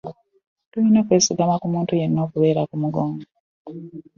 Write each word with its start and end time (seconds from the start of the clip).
Tolina 0.71 0.99
kwesigama 1.07 1.55
ku 1.61 1.67
muntu 1.73 1.91
yenna 1.99 2.19
akubeera 2.23 2.61
ku 2.69 2.75
mugongo. 2.81 3.25